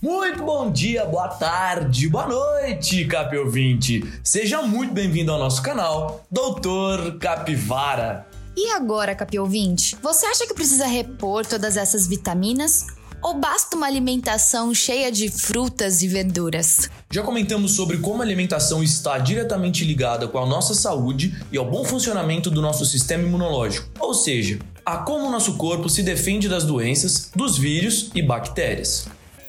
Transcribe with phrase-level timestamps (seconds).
[0.00, 4.04] Muito bom dia, boa tarde, boa noite, Cap ouvinte.
[4.22, 8.26] Seja muito bem-vindo ao nosso canal, Doutor Capivara.
[8.56, 12.86] E agora, Capi ouvinte, você acha que precisa repor todas essas vitaminas?
[13.22, 16.88] Ou basta uma alimentação cheia de frutas e verduras?
[17.10, 21.68] Já comentamos sobre como a alimentação está diretamente ligada com a nossa saúde e ao
[21.68, 26.48] bom funcionamento do nosso sistema imunológico, ou seja, a como o nosso corpo se defende
[26.48, 29.08] das doenças, dos vírus e bactérias.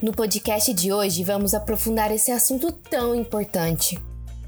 [0.00, 3.98] No podcast de hoje, vamos aprofundar esse assunto tão importante.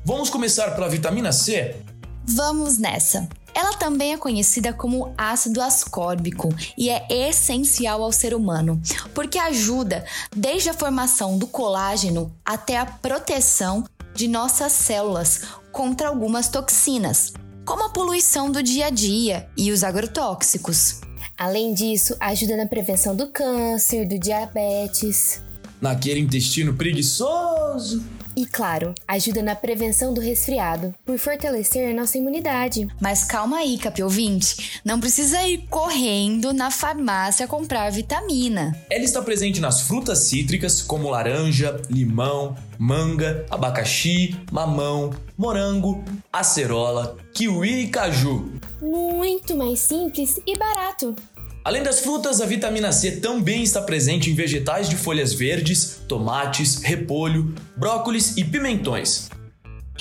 [0.05, 1.77] Vamos começar pela vitamina C?
[2.25, 3.29] Vamos nessa!
[3.61, 8.81] Ela também é conhecida como ácido ascórbico e é essencial ao ser humano,
[9.13, 10.03] porque ajuda
[10.35, 17.35] desde a formação do colágeno até a proteção de nossas células contra algumas toxinas,
[17.67, 21.03] como a poluição do dia a dia e os agrotóxicos.
[21.37, 25.43] Além disso, ajuda na prevenção do câncer, do diabetes.
[25.83, 28.03] Naquele intestino preguiçoso.
[28.41, 32.89] E claro, ajuda na prevenção do resfriado, por fortalecer a nossa imunidade.
[32.99, 38.75] Mas calma aí, Capi ouvinte, não precisa ir correndo na farmácia comprar vitamina.
[38.89, 46.03] Ela está presente nas frutas cítricas, como laranja, limão, manga, abacaxi, mamão, morango,
[46.33, 48.53] acerola, kiwi e caju.
[48.81, 51.15] Muito mais simples e barato.
[51.63, 56.77] Além das frutas, a vitamina C também está presente em vegetais de folhas verdes, tomates,
[56.77, 59.29] repolho, brócolis e pimentões.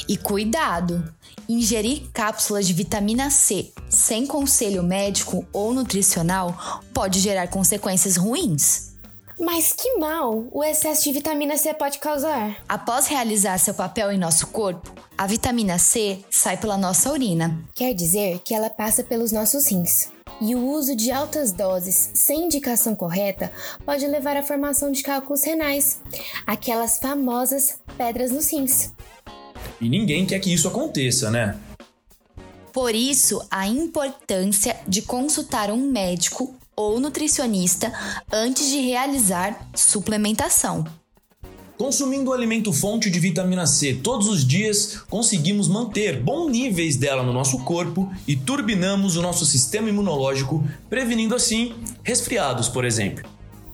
[0.07, 1.13] E cuidado!
[1.49, 8.93] Ingerir cápsulas de vitamina C sem conselho médico ou nutricional pode gerar consequências ruins.
[9.37, 12.57] Mas que mal o excesso de vitamina C pode causar?
[12.67, 17.59] Após realizar seu papel em nosso corpo, a vitamina C sai pela nossa urina.
[17.73, 20.09] Quer dizer que ela passa pelos nossos rins
[20.41, 23.51] e o uso de altas doses sem indicação correta
[23.85, 26.01] pode levar à formação de cálculos renais,
[26.45, 28.93] aquelas famosas pedras nos rins.
[29.79, 31.57] E ninguém quer que isso aconteça, né?
[32.71, 37.91] Por isso, a importância de consultar um médico ou nutricionista
[38.31, 40.85] antes de realizar suplementação.
[41.79, 47.23] Consumindo o alimento fonte de vitamina C todos os dias, conseguimos manter bons níveis dela
[47.23, 51.73] no nosso corpo e turbinamos o nosso sistema imunológico, prevenindo assim
[52.03, 53.23] resfriados, por exemplo.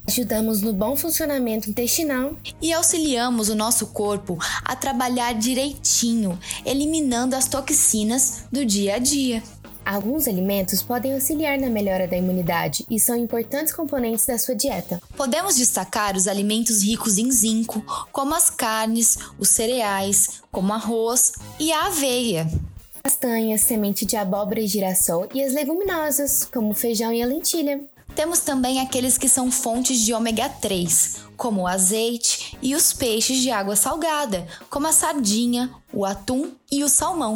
[0.07, 7.47] Ajudamos no bom funcionamento intestinal e auxiliamos o nosso corpo a trabalhar direitinho, eliminando as
[7.47, 9.41] toxinas do dia a dia.
[9.85, 14.99] Alguns alimentos podem auxiliar na melhora da imunidade e são importantes componentes da sua dieta.
[15.15, 21.71] Podemos destacar os alimentos ricos em zinco, como as carnes, os cereais, como arroz e
[21.71, 22.49] a aveia.
[23.03, 27.79] Castanhas, semente de abóbora e girassol e as leguminosas, como o feijão e a lentilha.
[28.15, 33.39] Temos também aqueles que são fontes de ômega 3, como o azeite e os peixes
[33.39, 37.35] de água salgada, como a sardinha, o atum e o salmão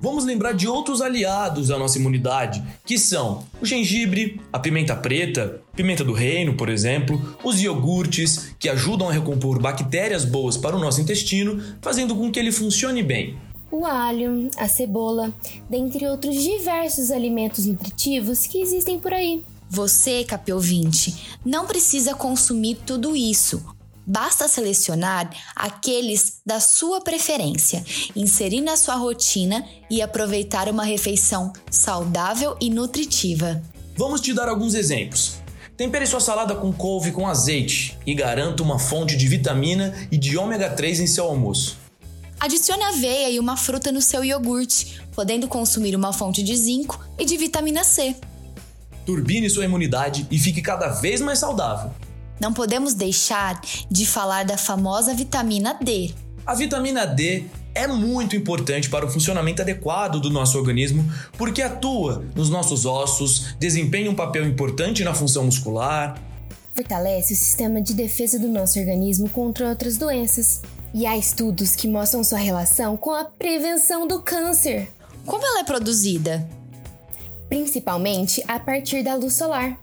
[0.00, 5.60] vamos lembrar de outros aliados à nossa imunidade, que são o gengibre, a pimenta preta,
[5.76, 10.80] pimenta do reino, por exemplo, os iogurtes, que ajudam a recompor bactérias boas para o
[10.80, 13.36] nosso intestino, fazendo com que ele funcione bem.
[13.70, 15.32] O alho, a cebola,
[15.68, 19.44] dentre outros diversos alimentos nutritivos que existem por aí.
[19.68, 23.64] Você, capiovinte, não precisa consumir tudo isso
[24.10, 27.84] Basta selecionar aqueles da sua preferência,
[28.16, 33.62] inserir na sua rotina e aproveitar uma refeição saudável e nutritiva.
[33.96, 35.34] Vamos te dar alguns exemplos.
[35.76, 40.36] Tempere sua salada com couve com azeite e garanta uma fonte de vitamina e de
[40.36, 41.78] ômega 3 em seu almoço.
[42.40, 47.24] Adicione aveia e uma fruta no seu iogurte, podendo consumir uma fonte de zinco e
[47.24, 48.16] de vitamina C.
[49.06, 51.92] Turbine sua imunidade e fique cada vez mais saudável.
[52.40, 56.14] Não podemos deixar de falar da famosa vitamina D.
[56.46, 61.04] A vitamina D é muito importante para o funcionamento adequado do nosso organismo
[61.36, 66.18] porque atua nos nossos ossos, desempenha um papel importante na função muscular,
[66.74, 70.62] fortalece o sistema de defesa do nosso organismo contra outras doenças.
[70.94, 74.88] E há estudos que mostram sua relação com a prevenção do câncer.
[75.26, 76.48] Como ela é produzida?
[77.48, 79.78] Principalmente a partir da luz solar.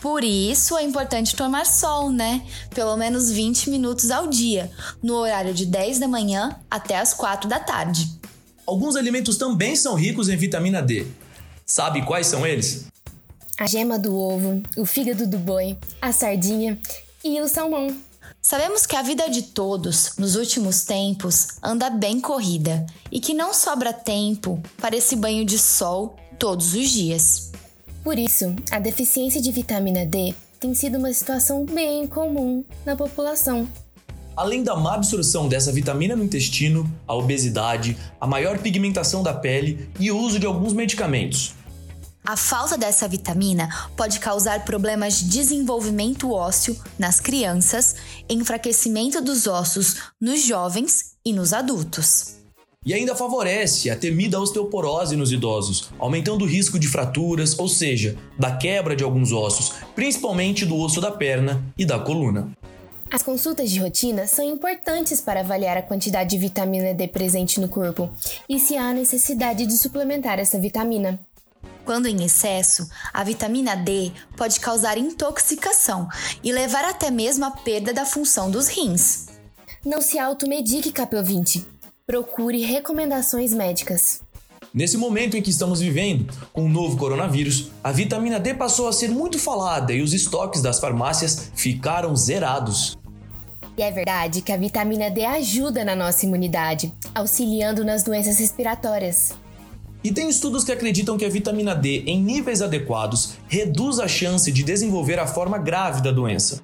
[0.00, 2.42] Por isso é importante tomar sol, né?
[2.74, 4.70] Pelo menos 20 minutos ao dia,
[5.02, 8.08] no horário de 10 da manhã até as 4 da tarde.
[8.66, 11.06] Alguns alimentos também são ricos em vitamina D.
[11.64, 12.86] Sabe quais são eles?
[13.58, 16.78] A gema do ovo, o fígado do boi, a sardinha
[17.24, 17.96] e o salmão.
[18.42, 23.52] Sabemos que a vida de todos, nos últimos tempos, anda bem corrida e que não
[23.52, 27.50] sobra tempo para esse banho de sol todos os dias.
[28.06, 33.66] Por isso, a deficiência de vitamina D tem sido uma situação bem comum na população.
[34.36, 39.90] Além da má absorção dessa vitamina no intestino, a obesidade, a maior pigmentação da pele
[39.98, 41.52] e o uso de alguns medicamentos.
[42.24, 47.96] A falta dessa vitamina pode causar problemas de desenvolvimento ósseo nas crianças,
[48.30, 52.36] enfraquecimento dos ossos nos jovens e nos adultos.
[52.86, 58.16] E ainda favorece a temida osteoporose nos idosos, aumentando o risco de fraturas, ou seja,
[58.38, 62.52] da quebra de alguns ossos, principalmente do osso da perna e da coluna.
[63.10, 67.68] As consultas de rotina são importantes para avaliar a quantidade de vitamina D presente no
[67.68, 68.08] corpo
[68.48, 71.18] e se há necessidade de suplementar essa vitamina.
[71.84, 76.08] Quando em excesso, a vitamina D pode causar intoxicação
[76.42, 79.26] e levar até mesmo à perda da função dos rins.
[79.84, 81.75] Não se automedique, KP20.
[82.08, 84.20] Procure recomendações médicas.
[84.72, 88.92] Nesse momento em que estamos vivendo, com o novo coronavírus, a vitamina D passou a
[88.92, 92.96] ser muito falada e os estoques das farmácias ficaram zerados.
[93.76, 99.34] E é verdade que a vitamina D ajuda na nossa imunidade, auxiliando nas doenças respiratórias.
[100.04, 104.52] E tem estudos que acreditam que a vitamina D, em níveis adequados, reduz a chance
[104.52, 106.62] de desenvolver a forma grave da doença.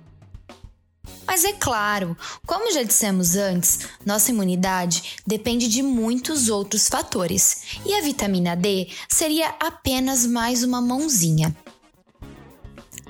[1.27, 2.17] Mas é claro,
[2.47, 8.89] como já dissemos antes, nossa imunidade depende de muitos outros fatores e a vitamina D
[9.09, 11.55] seria apenas mais uma mãozinha.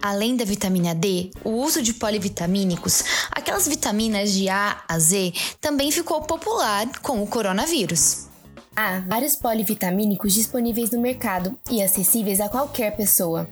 [0.01, 5.93] Além da vitamina D, o uso de polivitamínicos, aquelas vitaminas de A a Z, também
[5.93, 8.27] ficou popular com o coronavírus.
[8.75, 13.49] Há vários polivitamínicos disponíveis no mercado e acessíveis a qualquer pessoa.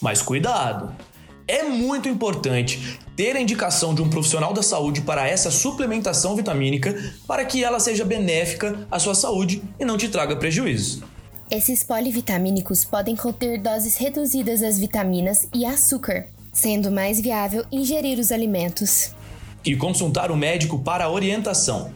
[0.00, 0.94] Mas cuidado!
[1.52, 7.12] É muito importante ter a indicação de um profissional da saúde para essa suplementação vitamínica
[7.26, 11.04] para que ela seja benéfica à sua saúde e não te traga prejuízo.
[11.50, 18.32] Esses polivitamínicos podem conter doses reduzidas das vitaminas e açúcar, sendo mais viável ingerir os
[18.32, 19.14] alimentos.
[19.62, 21.92] E consultar o médico para orientação.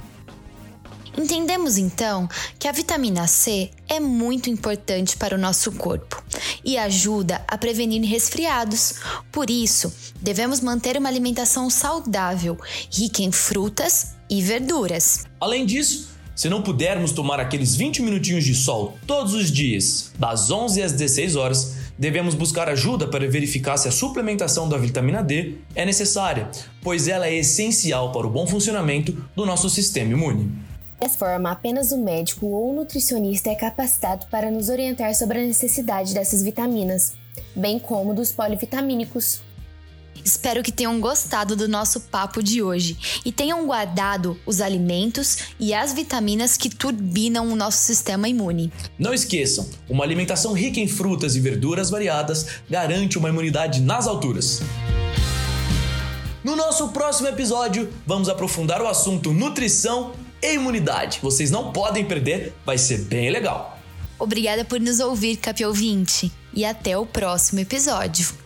[1.16, 2.28] Entendemos então
[2.58, 6.22] que a vitamina C é muito importante para o nosso corpo
[6.64, 8.96] e ajuda a prevenir resfriados.
[9.32, 12.58] Por isso, devemos manter uma alimentação saudável,
[12.90, 15.24] rica em frutas e verduras.
[15.40, 20.50] Além disso, se não pudermos tomar aqueles 20 minutinhos de sol todos os dias, das
[20.50, 25.54] 11 às 16 horas, devemos buscar ajuda para verificar se a suplementação da vitamina D
[25.74, 26.50] é necessária,
[26.82, 30.52] pois ela é essencial para o bom funcionamento do nosso sistema imune.
[30.98, 35.42] Dessa forma, apenas o médico ou o nutricionista é capacitado para nos orientar sobre a
[35.42, 37.12] necessidade dessas vitaminas,
[37.54, 39.42] bem como dos polivitamínicos.
[40.24, 45.74] Espero que tenham gostado do nosso papo de hoje e tenham guardado os alimentos e
[45.74, 48.72] as vitaminas que turbinam o nosso sistema imune.
[48.98, 54.62] Não esqueçam, uma alimentação rica em frutas e verduras variadas garante uma imunidade nas alturas.
[56.42, 60.12] No nosso próximo episódio, vamos aprofundar o assunto nutrição
[60.52, 61.18] e imunidade.
[61.22, 63.78] Vocês não podem perder, vai ser bem legal.
[64.18, 68.45] Obrigada por nos ouvir, Capio 20, e até o próximo episódio.